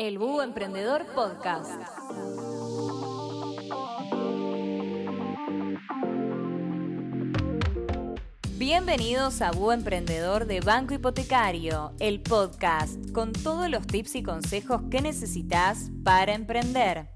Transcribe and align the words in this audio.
El 0.00 0.16
Búho 0.16 0.42
Emprendedor 0.42 1.04
Podcast. 1.14 1.78
Bienvenidos 8.56 9.42
a 9.42 9.50
Búho 9.50 9.72
Emprendedor 9.74 10.46
de 10.46 10.62
Banco 10.62 10.94
Hipotecario, 10.94 11.92
el 12.00 12.22
podcast 12.22 13.12
con 13.12 13.32
todos 13.32 13.68
los 13.68 13.86
tips 13.86 14.14
y 14.14 14.22
consejos 14.22 14.80
que 14.90 15.02
necesitas 15.02 15.90
para 16.02 16.32
emprender. 16.32 17.10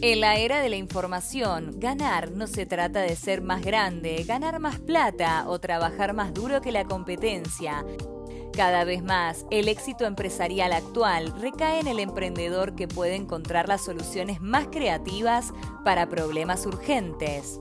En 0.00 0.20
la 0.20 0.36
era 0.36 0.60
de 0.60 0.70
la 0.70 0.76
información, 0.76 1.78
ganar 1.78 2.30
no 2.30 2.46
se 2.46 2.64
trata 2.64 3.02
de 3.02 3.14
ser 3.14 3.42
más 3.42 3.60
grande, 3.60 4.24
ganar 4.26 4.58
más 4.58 4.78
plata 4.80 5.44
o 5.46 5.60
trabajar 5.60 6.14
más 6.14 6.32
duro 6.32 6.62
que 6.62 6.72
la 6.72 6.86
competencia. 6.86 7.84
Cada 8.54 8.84
vez 8.84 9.02
más, 9.02 9.46
el 9.50 9.68
éxito 9.68 10.04
empresarial 10.04 10.74
actual 10.74 11.32
recae 11.40 11.80
en 11.80 11.86
el 11.86 11.98
emprendedor 11.98 12.74
que 12.74 12.86
puede 12.86 13.14
encontrar 13.14 13.66
las 13.66 13.82
soluciones 13.82 14.42
más 14.42 14.66
creativas 14.70 15.54
para 15.84 16.10
problemas 16.10 16.66
urgentes. 16.66 17.60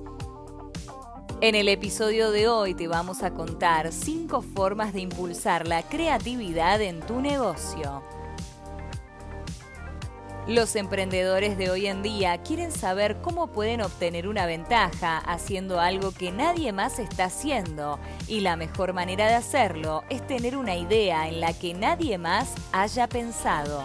En 1.40 1.56
el 1.56 1.70
episodio 1.70 2.32
de 2.32 2.50
hoy 2.50 2.74
te 2.74 2.90
vamos 2.90 3.24
a 3.24 3.34
contar 3.34 3.94
5 3.94 4.42
formas 4.42 4.94
de 4.94 5.00
impulsar 5.00 5.66
la 5.66 5.82
creatividad 5.82 6.82
en 6.82 7.00
tu 7.00 7.22
negocio. 7.22 8.04
Los 10.48 10.76
emprendedores 10.76 11.56
de 11.56 11.70
hoy 11.70 11.86
en 11.86 12.02
día 12.02 12.40
quieren 12.40 12.72
saber 12.72 13.18
cómo 13.22 13.48
pueden 13.48 13.82
obtener 13.82 14.28
una 14.28 14.48
ventaja 14.48 15.20
haciendo 15.20 15.80
algo 15.80 16.12
que 16.14 16.32
nadie 16.32 16.72
más 16.72 16.98
está 16.98 17.26
haciendo 17.26 18.00
y 18.28 18.40
la 18.40 18.56
mejor 18.56 18.94
manera 18.94 19.28
de 19.28 19.36
hacerlo 19.36 20.04
es 20.10 20.26
tener 20.26 20.58
una 20.58 20.76
idea 20.76 21.28
en 21.28 21.42
la 21.42 21.54
que 21.54 21.76
nadie 21.76 22.18
más 22.18 22.56
haya 22.72 23.08
pensado. 23.08 23.84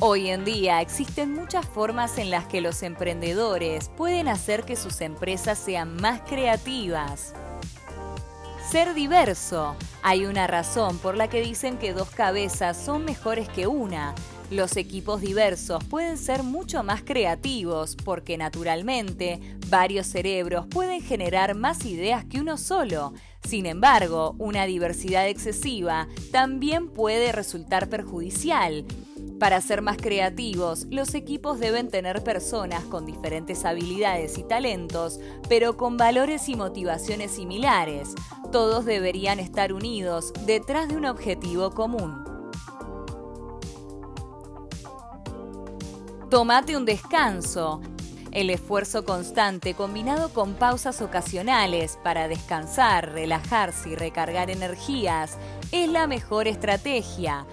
Hoy 0.00 0.30
en 0.30 0.46
día 0.46 0.80
existen 0.80 1.34
muchas 1.34 1.66
formas 1.66 2.16
en 2.16 2.30
las 2.30 2.46
que 2.46 2.62
los 2.62 2.82
emprendedores 2.82 3.90
pueden 3.94 4.26
hacer 4.26 4.64
que 4.64 4.76
sus 4.76 5.02
empresas 5.02 5.58
sean 5.58 5.96
más 5.96 6.22
creativas. 6.22 7.34
Ser 8.70 8.94
diverso. 8.94 9.76
Hay 10.02 10.26
una 10.26 10.46
razón 10.46 10.98
por 10.98 11.16
la 11.16 11.28
que 11.28 11.40
dicen 11.40 11.78
que 11.78 11.92
dos 11.92 12.10
cabezas 12.10 12.76
son 12.76 13.04
mejores 13.04 13.48
que 13.48 13.66
una 13.66 14.14
los 14.50 14.76
equipos 14.76 15.20
diversos 15.20 15.82
pueden 15.84 16.16
ser 16.18 16.42
mucho 16.42 16.82
más 16.82 17.02
creativos 17.02 17.96
porque 17.96 18.38
naturalmente 18.38 19.40
varios 19.68 20.06
cerebros 20.06 20.66
pueden 20.66 21.02
generar 21.02 21.54
más 21.54 21.84
ideas 21.84 22.24
que 22.24 22.40
uno 22.40 22.56
solo. 22.56 23.12
Sin 23.46 23.66
embargo, 23.66 24.34
una 24.38 24.66
diversidad 24.66 25.28
excesiva 25.28 26.08
también 26.30 26.88
puede 26.88 27.32
resultar 27.32 27.88
perjudicial. 27.88 28.84
Para 29.40 29.60
ser 29.60 29.82
más 29.82 29.98
creativos, 29.98 30.86
los 30.90 31.14
equipos 31.14 31.58
deben 31.58 31.88
tener 31.88 32.24
personas 32.24 32.84
con 32.84 33.04
diferentes 33.04 33.64
habilidades 33.64 34.38
y 34.38 34.44
talentos, 34.44 35.20
pero 35.48 35.76
con 35.76 35.96
valores 35.96 36.48
y 36.48 36.56
motivaciones 36.56 37.32
similares. 37.32 38.14
Todos 38.50 38.84
deberían 38.84 39.38
estar 39.40 39.72
unidos 39.72 40.32
detrás 40.46 40.88
de 40.88 40.96
un 40.96 41.04
objetivo 41.04 41.72
común. 41.72 42.35
Tómate 46.30 46.76
un 46.76 46.84
descanso. 46.84 47.80
El 48.32 48.50
esfuerzo 48.50 49.04
constante 49.04 49.74
combinado 49.74 50.30
con 50.30 50.54
pausas 50.54 51.00
ocasionales 51.00 52.00
para 52.02 52.26
descansar, 52.26 53.12
relajarse 53.12 53.90
y 53.90 53.94
recargar 53.94 54.50
energías 54.50 55.38
es 55.70 55.88
la 55.88 56.08
mejor 56.08 56.48
estrategia. 56.48 57.46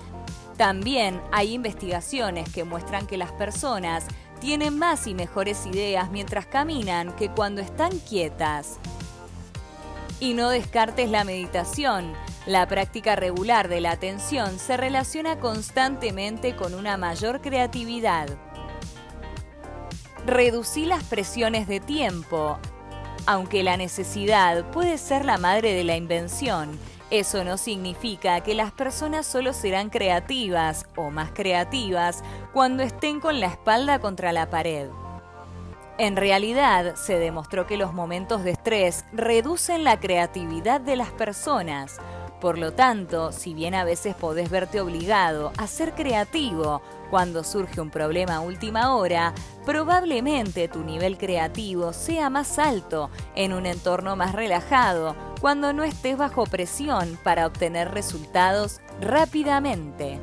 También 0.58 1.22
hay 1.32 1.54
investigaciones 1.54 2.52
que 2.52 2.64
muestran 2.64 3.06
que 3.06 3.18
las 3.18 3.32
personas 3.32 4.08
tienen 4.42 4.80
más 4.80 5.06
y 5.06 5.14
mejores 5.14 5.68
ideas 5.68 6.10
mientras 6.10 6.48
caminan 6.48 7.16
que 7.16 7.30
cuando 7.30 7.62
están 7.62 7.92
quietas. 8.00 8.80
Y 10.20 10.34
no 10.34 10.50
descartes 10.50 11.12
la 11.12 11.24
meditación. 11.24 12.12
La 12.47 12.68
práctica 12.68 13.16
regular 13.16 13.68
de 13.68 13.81
la 13.81 13.92
atención 13.92 14.58
se 14.58 14.78
relaciona 14.78 15.40
constantemente 15.40 16.56
con 16.56 16.74
una 16.74 16.97
mayor 16.97 17.40
creatividad. 17.40 18.30
Reducí 20.25 20.85
las 20.85 21.03
presiones 21.03 21.67
de 21.67 21.81
tiempo. 21.81 22.57
Aunque 23.25 23.61
la 23.61 23.75
necesidad 23.75 24.63
puede 24.72 24.97
ser 24.97 25.25
la 25.25 25.38
madre 25.38 25.73
de 25.73 25.84
la 25.84 25.97
invención, 25.97 26.79
eso 27.09 27.44
no 27.44 27.57
significa 27.57 28.39
que 28.39 28.56
las 28.56 28.72
personas 28.72 29.25
solo 29.25 29.51
serán 29.51 29.89
creativas 29.89 30.85
o 30.95 31.09
más 31.09 31.31
creativas 31.34 32.23
cuando 32.53 32.84
estén 32.84 33.19
con 33.19 33.41
la 33.41 33.47
espalda 33.47 34.00
contra 34.00 34.31
la 34.31 34.50
pared. 34.50 34.88
En 35.97 36.16
realidad, 36.16 36.95
se 36.95 37.19
demostró 37.19 37.67
que 37.67 37.75
los 37.75 37.94
momentos 37.94 38.45
de 38.45 38.51
estrés 38.51 39.03
reducen 39.11 39.84
la 39.84 40.00
creatividad 40.00 40.79
de 40.79 40.95
las 40.95 41.11
personas. 41.11 42.00
Por 42.44 42.58
lo 42.58 42.74
tanto, 42.74 43.31
si 43.31 43.54
bien 43.54 43.74
a 43.74 43.86
veces 43.86 44.16
podés 44.16 44.50
verte 44.50 44.81
obligado 44.81 45.54
a 45.58 45.66
ser 45.66 45.94
creativo 45.94 46.81
cuando 47.09 47.42
surge 47.42 47.80
un 47.80 47.90
problema 47.90 48.36
a 48.36 48.40
última 48.42 48.98
hora, 48.98 49.34
probablemente 49.66 50.68
tu 50.68 50.84
nivel 50.84 51.18
creativo 51.18 51.94
sea 51.94 52.30
más 52.30 52.59
alto 52.59 53.09
en 53.34 53.53
un 53.53 53.66
entorno 53.66 54.18
más 54.18 54.34
relajado, 54.34 55.16
cuando 55.40 55.72
no 55.72 55.86
estés 55.86 56.18
bajo 56.18 56.44
presión 56.44 57.18
para 57.24 57.48
obtener 57.48 57.92
resultados 57.92 58.82
rápidamente. 59.00 60.20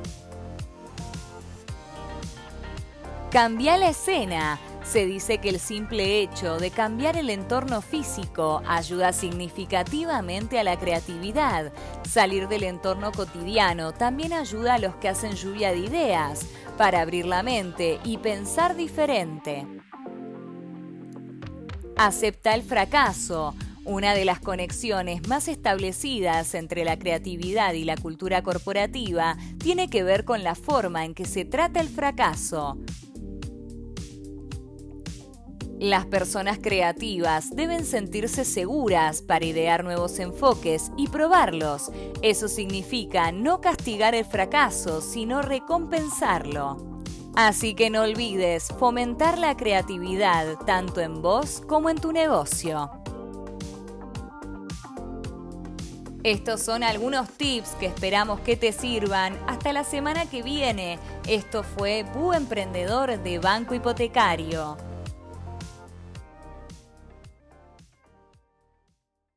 Cambia 3.30 3.78
la 3.78 3.88
escena. 3.88 4.58
Se 4.90 5.06
dice 5.06 5.38
que 5.38 5.50
el 5.50 5.60
simple 5.60 6.20
hecho 6.20 6.58
de 6.58 6.72
cambiar 6.72 7.16
el 7.16 7.30
entorno 7.30 7.80
físico 7.80 8.60
ayuda 8.66 9.12
significativamente 9.12 10.58
a 10.58 10.64
la 10.64 10.80
creatividad. 10.80 11.72
Salir 12.08 12.48
del 12.48 12.64
entorno 12.64 13.12
cotidiano 13.12 13.92
también 13.92 14.32
ayuda 14.32 14.74
a 14.74 14.78
los 14.80 14.96
que 14.96 15.08
hacen 15.08 15.36
lluvia 15.36 15.70
de 15.70 15.78
ideas 15.78 16.44
para 16.76 17.02
abrir 17.02 17.24
la 17.24 17.44
mente 17.44 18.00
y 18.02 18.18
pensar 18.18 18.74
diferente. 18.74 19.64
Acepta 21.96 22.56
el 22.56 22.64
fracaso. 22.64 23.54
Una 23.84 24.12
de 24.12 24.24
las 24.24 24.40
conexiones 24.40 25.28
más 25.28 25.46
establecidas 25.46 26.54
entre 26.54 26.84
la 26.84 26.98
creatividad 26.98 27.74
y 27.74 27.84
la 27.84 27.96
cultura 27.96 28.42
corporativa 28.42 29.36
tiene 29.58 29.88
que 29.88 30.02
ver 30.02 30.24
con 30.24 30.42
la 30.42 30.56
forma 30.56 31.04
en 31.04 31.14
que 31.14 31.26
se 31.26 31.44
trata 31.44 31.80
el 31.80 31.88
fracaso. 31.88 32.76
Las 35.80 36.04
personas 36.04 36.58
creativas 36.58 37.56
deben 37.56 37.86
sentirse 37.86 38.44
seguras 38.44 39.22
para 39.22 39.46
idear 39.46 39.82
nuevos 39.82 40.18
enfoques 40.18 40.92
y 40.98 41.08
probarlos. 41.08 41.90
Eso 42.20 42.48
significa 42.48 43.32
no 43.32 43.62
castigar 43.62 44.14
el 44.14 44.26
fracaso, 44.26 45.00
sino 45.00 45.40
recompensarlo. 45.40 46.76
Así 47.34 47.72
que 47.72 47.88
no 47.88 48.02
olvides 48.02 48.68
fomentar 48.78 49.38
la 49.38 49.56
creatividad 49.56 50.58
tanto 50.66 51.00
en 51.00 51.22
vos 51.22 51.62
como 51.66 51.88
en 51.88 51.96
tu 51.96 52.12
negocio. 52.12 52.90
Estos 56.22 56.60
son 56.60 56.82
algunos 56.82 57.30
tips 57.30 57.70
que 57.76 57.86
esperamos 57.86 58.40
que 58.40 58.54
te 58.54 58.72
sirvan. 58.72 59.38
Hasta 59.46 59.72
la 59.72 59.84
semana 59.84 60.26
que 60.26 60.42
viene. 60.42 60.98
Esto 61.26 61.62
fue 61.62 62.04
Bu 62.14 62.34
Emprendedor 62.34 63.22
de 63.22 63.38
Banco 63.38 63.74
Hipotecario. 63.74 64.89